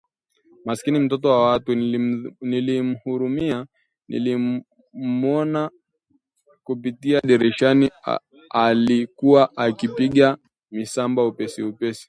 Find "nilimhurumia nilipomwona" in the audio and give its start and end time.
2.41-5.69